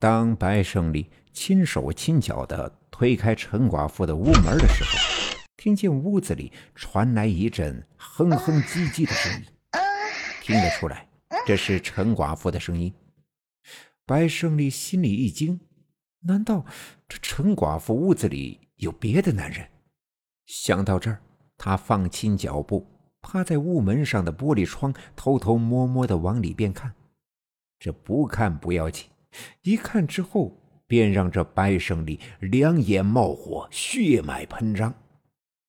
[0.00, 9.44] 当白胜利轻手轻脚地推开陈寡妇的屋门的时候，听见屋子里传来一阵哼哼唧唧的声音，
[10.40, 11.06] 听得出来
[11.46, 12.90] 这是陈寡妇的声音。
[14.06, 15.60] 白胜利心里一惊，
[16.20, 16.64] 难道
[17.06, 19.68] 这陈寡妇屋子里有别的男人？
[20.46, 21.20] 想到这儿，
[21.58, 22.86] 他放轻脚步，
[23.20, 26.94] 趴在屋门上的玻璃窗，偷偷摸摸地往里边看。
[27.78, 29.06] 这不看不要紧，
[29.62, 34.94] 一看之后，便让这白胜利两眼冒火，血脉喷张。